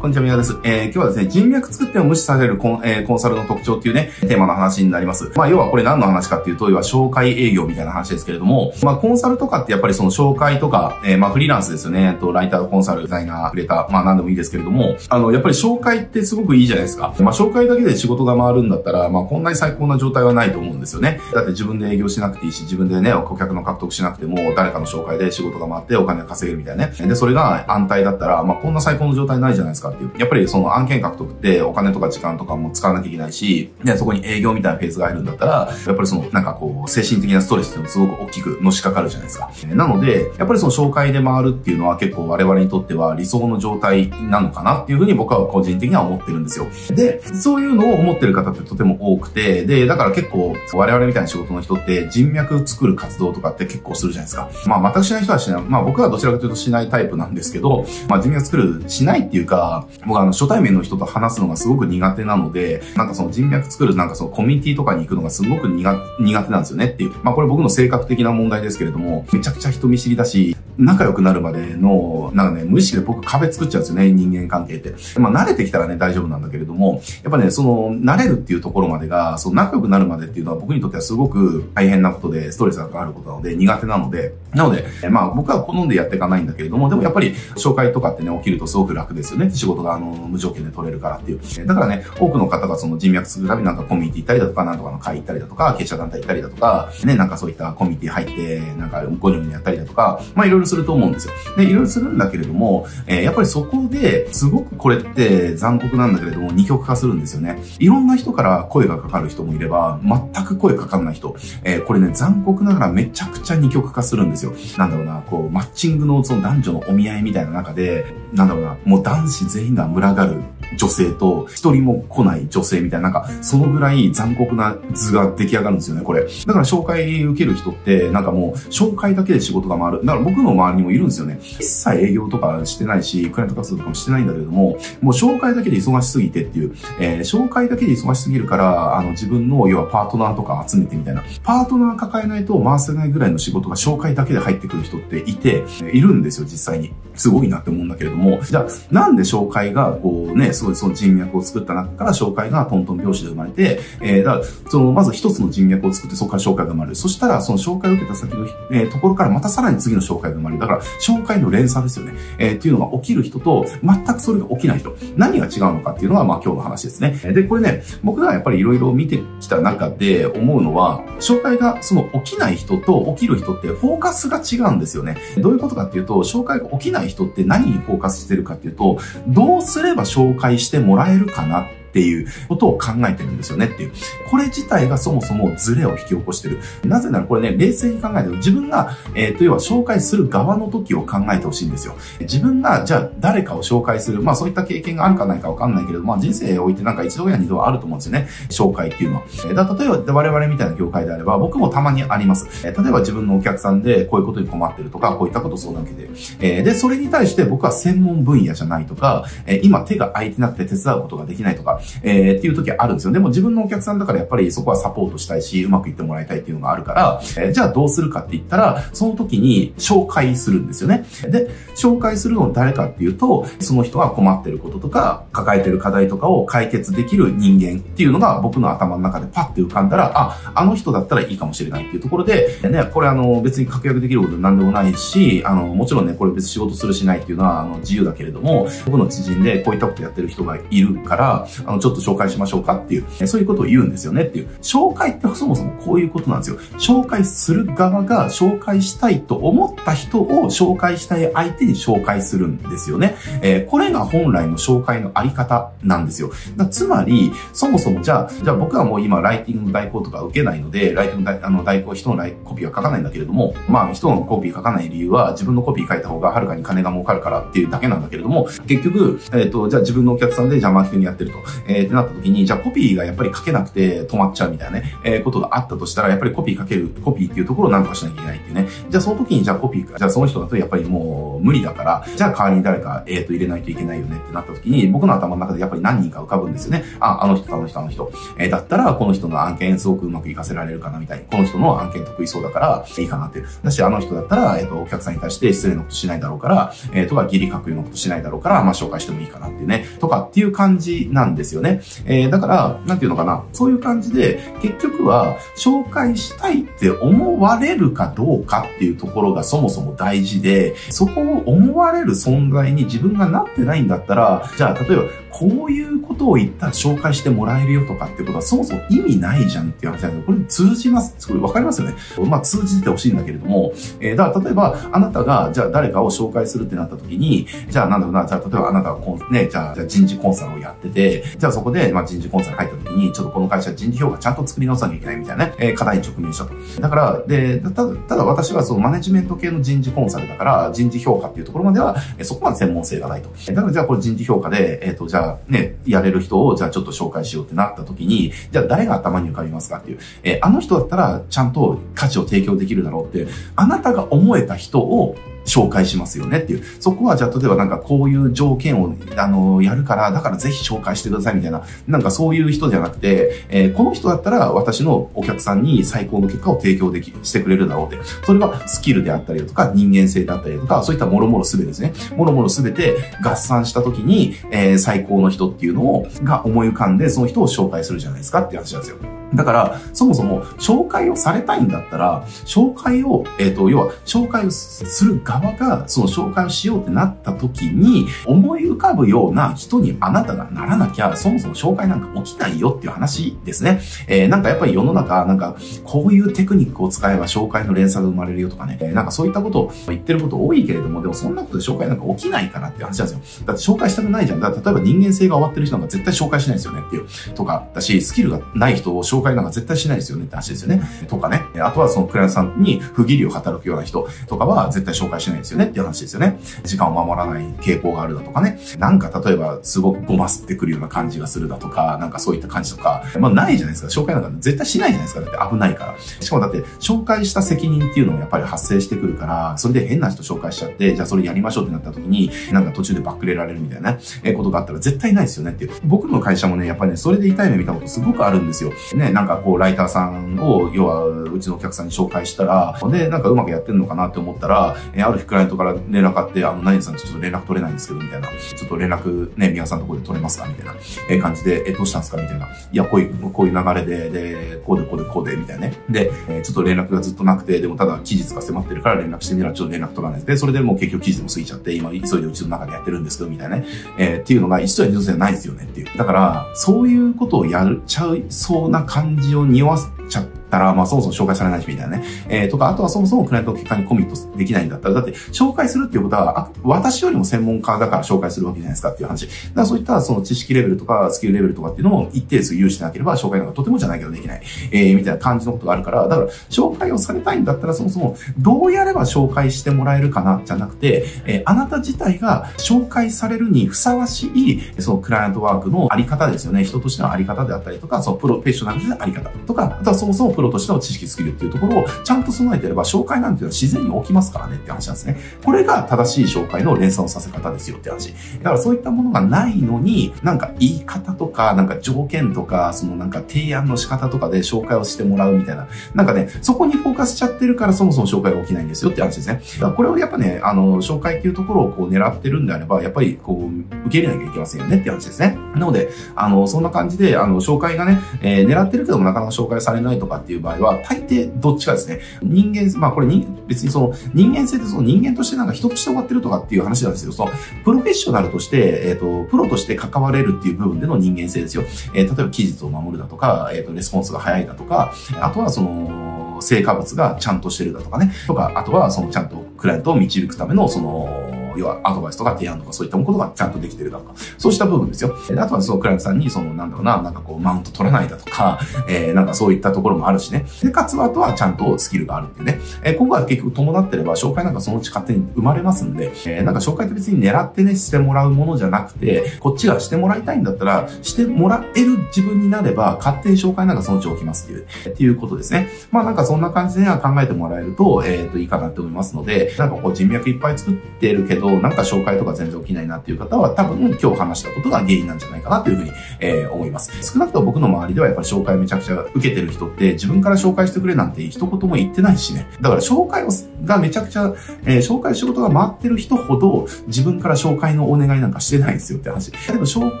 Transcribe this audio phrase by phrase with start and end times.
[0.00, 0.56] こんにちは、宮です。
[0.64, 5.30] えー、今日はですね、人脈作っても無視されるコン,、えー、コンサルの特徴っていうね、テーマの話になります。
[5.36, 12.16] まあ、要はこれ何の話かっていうと、要は紹介営業みたいな話ですけれども、まあ、コンサルとかってやっぱりその紹介とか、えー、まあ、フリーランスですよね。
[12.18, 17.12] と、ライター、コンサル、デザイナー、クレーター、まあ、何でもいいですけれども、あの、やっぱり紹介ってすごくいいじゃないですか。
[17.20, 21.20] まあ、紹介だけで仕事が回るんだったら、まあ、こんなに最高な状態はないと思うんですよね。
[21.34, 26.94] だって自分で営業しなくていいし、自分でね、顧客の獲得しなくても、誰かの紹介で仕事が回ってお金を稼げるみたいなね。
[27.06, 30.10] で、それが安泰だったら、まあ、こんな最高の状態ないじゃないですかっていう。
[30.18, 39.50] やっぱりその案件獲得ってお金とか時間とかも使わなきゃいけないし、で、そこに営業みたいなフェーズが入るんだったら、やっぱりその、なんかこう、精神的なストレスってすごく大きくのしかかるじゃないですか。
[39.74, 46.66] なので、やっぱりその紹介で回るっていうのは結構我々にとっては理想の状態なのかなっていうふうに僕は個人的には思ってるんですよ。
[46.94, 54.50] で、そういうのを思ってる方ってとても多くて、で、だから結構我々みたいな仕事の人って人脈作る活動とかって結構するじゃないですか。
[54.66, 55.62] まあ全くしない人はしない。
[55.62, 67.12] まあ僕はどちらかというとしないタイプなんですけど、まあ人脈作る、しないっていうか、僕はあの初対面の人と話すのがすごく苦手なので、なんかその人脈作るなんかそのコミュニティとかに行くのがすごく苦手なんですよねっていう。
[67.22, 74.94] まあこれ僕の性格的な問題ですけれども、めちゃくちゃ人見知りだし、仲良くなるまでの、なんかね、無意識で僕壁作っちゃうんですよね、人間関係って。
[75.18, 89.50] まあ慣れてきたらね、大丈夫なんだけれども、やっぱね、その、慣れるっていうところまでが、その仲良くなるまでっていうのは僕にとってはすごく大変なことで、ストレスがかかることなので、苦手なので、なので、まあ僕は好んでやっていかないんだけれども、でもやっぱり紹介とかってね、起きるとすごく楽ですよね。
[89.50, 91.40] 仕事があの、無条件で取れるからっていう。
[91.66, 101.34] だからね、多くの方がその人脈するためになんかコミュニティ行ったりだとか、なんとかの会行ったりだとか、経営者団体行ったりだとか、ね、なんかそういったコミュニティ入って、なんかゴニョゴニョやったりだとか、まあいろいろすると思うんですよ。
[101.56, 107.60] で、いろいろするんだけれども、えー、やっぱりそこで、すごくこれって残酷なんだけれども、二極化するんですよね。
[107.78, 111.36] いろんな人から声がかかる人もいれば、全く声かかんない人。
[111.64, 114.52] えー、これね、残酷ながらめちゃくちゃ二極化するんですよ。
[114.78, 120.40] なんだろうな、こう、マッチングのその男女のお見合いみたいな中で、なんだろうな、もう男子全員が群がる
[120.76, 126.24] 女性と、一人も来ない女性みたいな、なんか、そのぐらい残酷な図が出来上がるんですよね、これ。
[126.46, 130.04] だから紹介受ける人って、なんかもう、紹介だけで仕事が回る。
[130.04, 131.38] だから僕の周りにもいるんですよね。
[131.42, 141.22] 一切営業とかしてないし、クライアント活動とかもしてないんだけれども、もう紹介だけで忙しすぎてっていう、えー、紹介だけで忙しすぎるから、あの、自分の、要はパートナーとか集めてみたいな。
[141.42, 146.92] パートナー抱えないと回せないぐらいの仕事が紹介だけで入ってくる人っていて、いるんですよ、実際に。
[147.14, 156.96] すごいなって思うんだけれども、じゃあ、なんで紹介が、こうね、すごいその人脈を作った中から紹介がトントン拍子で生まれて、えー、だから、その、まず一つの人脈を作ってそこから紹介が生まれる。
[156.96, 160.60] そしたら、その紹介を受けた先の、えー、ところからまたさらに次の紹介が生まれる。
[160.60, 162.12] だから、紹介の連鎖ですよね。
[162.38, 164.94] えー、っていうのが起きる人と、全くそれが起きない人。
[165.16, 167.18] 何が違うのかっていうのが、まあ今日の話ですね。
[167.32, 175.16] で、これね、僕がやっぱりいろいろ見てきた中で思うのは、紹介がその起きない人と起きる人ってフォーカスが違うんですよね。
[175.38, 181.62] どういうことかっていうと、紹介が起きない人って何にフォーカスしてるかっていうと、どうすれば紹介してもらえるかな。
[181.62, 183.92] っっていうことを考えてるんですよねっていう。
[184.30, 186.60] これ自体がそもそもズレを引き起こしてる。
[186.84, 191.96] なぜならこれね、冷静に考えてる自分が、えー、と、要は紹介する側の時を考えてほしいんですよ。
[192.20, 194.22] 自分が、じゃあ誰かを紹介する。
[194.22, 198.28] まあそういった経験があるかないかわかんないけれど、まあ人生においてなんか一度や二度はあると思うんですよね。
[198.48, 199.22] 紹介っていうのは。
[199.50, 202.46] え、だ例えば我々みたいな業界であれば、僕もたまにあります。
[202.66, 206.10] え、例えば自分のお客さんでこういうことに困ってるとか、こういったことを相談受けてる。
[206.40, 213.12] え、で、それに対して僕は専門分野じゃないとか、え、今手が空いてなくて手伝うことができないとか、えー、っていう時あるんですよ。
[213.12, 221.04] でも自分のお客さんだからやっぱりそこはサポートしたいし、うまくいってもらいたいっていうのがあるから、えー、じゃあどうするかって言ったら、その時に紹介するんですよね。
[221.28, 244.48] で、紹介するの誰かっていうと、その人が困ってることとか、抱えてる課題とかを解決できる人間っていうのが僕の頭の中でパッて浮かんだら、あ、あの人だったらいいかもしれないっていうところで、ね、これあの別に確約できることなんでもないし、あの、もちろんね、これ別に仕事するしないっていうのはあの自由だけれども、僕の知人でこういったことやってる人がいるから、あの、ちょっと紹介しましょうかっていう、そういうことを言うんですよねっていう。
[244.60, 246.58] 紹介ってそもそもこういうことなんですよ。
[246.78, 253.16] 紹介する側が紹介したいと思った人を紹介したい相手に紹介するんですよね。
[253.42, 256.30] えー、これが本来の紹介のあり方なんですよ。
[256.70, 271.38] つまり、そもそもじゃあ、じゃあ僕はもう今ライティングの代行とか受けないので、ライティングのあの代行、人のコピーは書かないんだけれども、まあ人のコピー書かない理由は自分のコピー書いた方がはるかに金が儲かるからっていうだけなんだけれども、結局、えっ、ー、と、じゃあ自分のお客さんでじゃあマーケティングやってると。
[271.66, 278.68] えー、ってなった時に、じゃあコピーがやっぱり書けなくて止まっちゃうみたいなね、えー、ことがあったとしたら、やっぱりコピー書ける、コピーっていうところを何とかしなきゃいけないっていうね。
[278.88, 286.84] じゃあその時に、じゃあコピーか、じゃあその人だとやっぱりもう無理だから、じゃあ代わりに誰か、えっ、ー、と、入れないといけないよねってなった時に、僕の頭の中でやっぱり何人か浮かぶんですよね。
[287.00, 288.12] あ、あの人、あの人、あの人。
[288.38, 291.24] えー、だったら、この人の案件すごくうまくいかせられるかなみたいに。
[291.24, 293.46] この人の案件得意そうだから、いいかなっていう。
[293.62, 299.86] だし、あの人だったら、えっ、ー、と、お客さんに対して失礼なことしないだろうから、えー、とか、義理書くようなことしないだろうから、まあ、紹介してもいいかなっていうね。
[300.00, 301.80] とかっていう感じなんですよね。
[302.06, 303.44] えー、だから、なんていうのかな。
[303.52, 321.28] そういう感じで、結局は、紹介したいって思われるかどうかっていうところがそもそも大事で、そこを思われる存在に自分がなってないんだったら、じゃあ、例えば、こういうことを言ったら紹介してもらえるよとかってことはそもそも意味ないじゃんっていう話なんですこれ通じます。
[321.28, 321.94] これわかりますよね？
[322.26, 336.54] まあ通じてほしいんだけれども、えー、だから例えばあなたがじゃあ誰かを紹介するってなった時に、じゃあなんだろうな、じゃあ例えばあなたがこうね、じゃあじゃあ人事コンサルをやってて、じゃあそこでまあ人事コンサル入った時に、ちょっとこの会社人事評価ちゃんと作り直さなきゃいけないみたいなね、えー、課題に直面したと。
[336.80, 343.30] だから、で、ただ、ただ私はそのマネジメント系の人事コンサルだから、人事評価っていうところまでは、えそこまで専門性がないと。
[343.52, 349.98] だからじゃあこれ人事評価で、えっ、ー、と、じゃあね、やれる人人をじゃあちょっと紹介しようってなった時に、じゃあ誰が頭に浮かびますかっていう。
[350.22, 356.64] えー、あの人だったらちゃんと価値を提供できるだろうって、あなたが思えた人を紹介しますよねっていう。
[356.80, 368.02] そこはじゃあ例えばなんかこういう条件をあのやるから、だからぜひ紹介してくださいみたいな、なんかそういう人じゃなくて、えー、この人だったら私のお客さんに最高の結果を提供でき、してくれるだろうって。
[368.24, 371.92] それはスキルであったりとか人間性であったりとか、そういったもろもろすべてですね。
[372.16, 378.98] もろもろすべて合算した時に、えー、最高の人っていうのを、が思い浮かんで、その人を紹介するじゃないですかって話なんですよ。
[379.34, 393.80] だから、そもそも紹介をされたいんだったら、紹介を、えっ、ー、と、要は、紹介をする側が、その紹介をしようってなった時に、思い浮かぶような人にあなたがならなきゃ、そもそも紹介なんか起きないよっていう話ですね。
[394.08, 403.46] えー、なんかやっぱり世の中、なんか、こういうテクニックを使えば紹介の連鎖が生まれるよとかね、えー、なんかそういったことを言ってること多いけれども、でもそんなことで紹介なんか起きないからっていう話なんですよ。
[403.46, 404.40] だって紹介したくないじゃん。
[404.40, 407.06] だ例えば人間性が終わってる人なんか絶対紹介しないですよねっていう。
[407.34, 410.82] とか、だし、スキルがない人を紹紹介なんか絶対しないですよねって話ですよね。
[411.08, 411.42] とかね。
[411.60, 416.38] あとはそのクライアントさんに不義理を働くような人とかは絶対紹介しないですよねって話ですよね。
[416.64, 418.58] 時間を守らない傾向があるだとかね。
[418.78, 423.88] なんか例えばすごくごますってくるような感じがするだとか、なんかそういった感じとか、まあないじゃないですか。
[423.88, 425.20] 紹介なんか絶対しないじゃないですか。
[425.20, 425.96] だって危ないから。
[425.98, 435.72] しかもだって紹介した責任っていうのもやっぱり発生してくるから、それで変な人紹介しちゃって、じゃあそれやりましょうってなった時に、なんか途中でバックれられるみたいな、ね、ことがあったら絶対ないですよねっていう。
[435.84, 438.72] 僕の会社もね、やっぱりね、それで痛い目見たことすごくあるんですよ。
[438.94, 448.28] ね、なんかこう、ライターさんを、要は、うちのお客さんに紹介したら、で、なんかうまくやってんのかなって思ったら、えある日クライアントから連絡あって、あの、何さんちょっと連絡取れないんですけど、みたいな。
[448.28, 450.74] ちょっと連絡ね、宮さんのところで取れますかみたいな、
[451.08, 452.46] え感じで、え、どうしたんですかみたいな。
[452.46, 455.74] いや、こういう、こういう流れで、で、こうで、こうで、こうで、みたいなね。
[455.88, 463.64] で、えちょっと連絡がずっとなくて、でもただ期日が迫ってるから連絡してみたらちょっと連絡取らないで、それでもう結局期日も過ぎちゃって、今急いでうちの中でやってるんですけど、みたいなね。
[463.98, 465.98] えー、っていうのが一度や二度じゃないですよねっていう。
[465.98, 472.04] だから、そういうことをやっちゃいそうな感じを匂わせちゃってたら、まあそもそも紹介されないしみたいなね。
[472.28, 479.26] えー、とか、あとはそもそもクライアント結果にコミットできないんだったら、だって紹介するっていうことは、あ私よりも専門家だから紹介するわけじゃないですかっていう話。
[479.26, 484.42] だからそういったその知識レベルとかスキルレベルとかっていうのを一定数有してなければ紹介なんかとてもじゃないけどできない。
[484.72, 496.64] えー、みたいな感じのことがあるから、だから紹介をされたいんだったらそもそもどうやれば紹介してもらえるかなじゃなくて、えー、あなた自体が紹介されるにふさわしい、そのクライアントワークのあり方ですよね。
[496.64, 505.18] 人としてのあり方であったりとか、そのプロフェッショナルであり方とか、あとはそもそもプロとしての知識スキルっていうところをちゃんと備えてれば、紹介なんていうのは自然に起きますからねって話なんですね。
[505.44, 508.14] これが正しい紹介の連鎖のさせ方ですよって話。
[508.38, 515.68] だからそういったものがないのに、なんか言い方とか、なんか条件とか、そのなんか提案の仕方とかで紹介をしてもらうみたいな。
[515.94, 519.42] なんかね、そこにフォーカスしちゃってるからそもそも紹介が起きないんですよって話ですね。
[519.56, 525.36] だからこれをやっぱね、あの、紹介っていうところをこう狙ってるんであれば、やっぱりこう、受け入れなきゃいけませんよねって話ですね。
[525.54, 532.00] なので、あの、そんな感じで、あの、紹介がね、えー、狙ってるけどもなかなか紹介されないとかってていう場合は、大抵どっちかですね。
[532.22, 537.32] 人間、まあこれに、別にその人間性でその人間としてなんか人として終わってるとかっていう話なんですけど、その
[537.64, 541.64] プロフェッショナルとして、えっ、ー、と、プロとして関われるっていう部分での人間性ですよ。
[541.94, 548.12] えー、例えば期日を守るだとか、えっ、ー、と、レスポンスが早いだとか、あとはその、成果物がちゃんとしてるだとかね。
[548.26, 555.14] とか、あとはそのちゃんとクライアントを導くためのその、の、要はアドバイスとか提案とかそういったことがちゃんとできてるだとか、そうした部分ですよ。
[555.38, 560.46] あとはそのクライアントさんに、その、なんだろうな、なんかこう、マウント取らないだとか、えー、なんかそういったところもあるしね。
[560.62, 562.58] で、かつあとはちゃんとスキルがあるっていうね。
[562.82, 575.68] えー、今回は結局伴ってれば、紹介なんかそのうち勝手に生まれますんで、えー、なんか紹介って別に狙ってね、してもらうものじゃなくて、こっちがしてもらいたいんだったら、してもらえる自分になれば、勝手に紹介なんかそのうち起きますっていう、っていうことですね。
[575.90, 586.90] まあなんかそんな感じで考えてもらえると、えっ、ー、と、いいかなって思いますので、なんかこう人脈いっぱい作ってるけど、なんか紹介とか全然起きないなっていう方は、多分今日話したことが原因なんじゃないかなというふうに、えー、思います。
[587.02, 592.46] 少なくとも僕の周りではやっぱり紹介めちゃくちゃ受けてる人って、自分から紹介してくれなんて一言も言ってないしね。
[592.60, 593.30] だから紹介を
[593.64, 599.32] がめちゃくちゃ、えー、紹介仕事が回ってる人ほど、自分から紹介のお願いなんかしてないんですよって話。
[599.32, 600.00] 例えば紹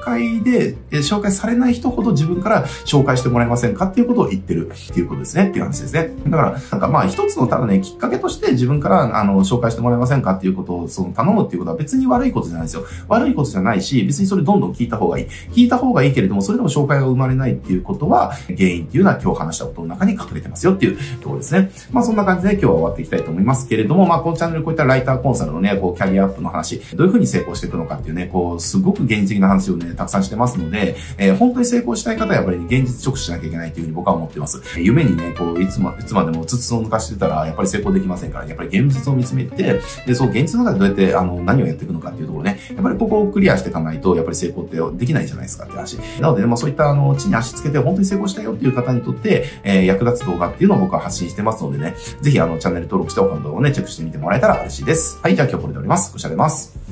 [0.00, 5.48] 介で、えー、紹介されない人ほど自分から紹介してもらえませんかっていうことを言ってるっていうことですね。
[5.48, 6.10] っていう話ですね。
[6.26, 12.84] だから、なんかまあ一つのただね、きっかけとして自分からあの、紹介してもらえませんかっていうことをその頼むっていうことは別に悪いことじゃないですよ。
[13.08, 15.26] 悪いことじゃないし、別にそれどんどん聞いた方がいい。
[15.52, 21.70] 聞いた方がいいけれども、それでも紹介が生まれないっていうことは、原因っていうのは今日話したことの中に隠れてますよっていうところですね。
[21.92, 34.62] まあそんな感じで今日は終わっていきたいと思いますけれども、まあこのチャンネルこういったライターコンサルのね、こうキャリアアップの話、どういうふうに成功していくのかっていうね、こう、すごく現実的な話をね、たくさんしてますので、えー、本当に成功したい方はやっぱり、ね、現実直視しなきゃいけないっていうふうに僕は思ってます。
[34.78, 45.94] 夢にね、こう、いつま、いつまでもつつを抜かしてたら、やっぱり成功できませんから、やっぱり現実を見つめて、で、そう、現実の中でどうやって、あの、何をやっていくのかっていうところね、やっぱりここをクリアしていかないと、やっぱり成功ってできないじゃないですかって話。
[46.20, 55.18] なので、ね、まあそういった、あの、地に足つけて本当に成功したよっていう方にとって、えー、役立つ動画っていうのを僕は発信してますのでね、ぜひあの、チャンネル登録して他の動画をね、チェックしてみてもらえたら嬉しいです。
[55.22, 56.12] はい、じゃあ今日これで終わります。
[56.12, 56.89] ご視聴あります。